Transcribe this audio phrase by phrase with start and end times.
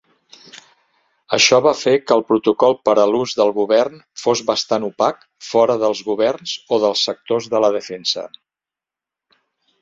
[1.35, 5.77] Això va fer que el protocol per a l'ús del govern fos bastant "opac" fora
[5.85, 8.25] dels governs o dels sectors de la defensa.